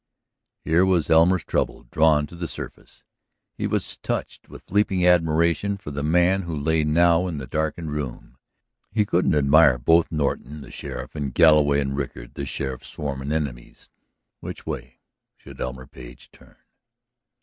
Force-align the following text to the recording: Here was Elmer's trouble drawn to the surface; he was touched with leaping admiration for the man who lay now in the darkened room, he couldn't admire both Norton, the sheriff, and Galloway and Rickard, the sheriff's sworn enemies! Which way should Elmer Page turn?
Here 0.65 0.83
was 0.83 1.11
Elmer's 1.11 1.43
trouble 1.45 1.83
drawn 1.91 2.25
to 2.25 2.35
the 2.35 2.47
surface; 2.47 3.03
he 3.55 3.67
was 3.67 3.97
touched 3.97 4.49
with 4.49 4.71
leaping 4.71 5.05
admiration 5.05 5.77
for 5.77 5.91
the 5.91 6.01
man 6.01 6.41
who 6.41 6.57
lay 6.57 6.83
now 6.83 7.27
in 7.27 7.37
the 7.37 7.45
darkened 7.45 7.91
room, 7.91 8.39
he 8.91 9.05
couldn't 9.05 9.35
admire 9.35 9.77
both 9.77 10.11
Norton, 10.11 10.57
the 10.61 10.71
sheriff, 10.71 11.13
and 11.13 11.35
Galloway 11.35 11.79
and 11.79 11.95
Rickard, 11.95 12.33
the 12.33 12.47
sheriff's 12.47 12.87
sworn 12.89 13.31
enemies! 13.31 13.91
Which 14.39 14.65
way 14.65 15.01
should 15.37 15.61
Elmer 15.61 15.85
Page 15.85 16.31
turn? 16.31 16.55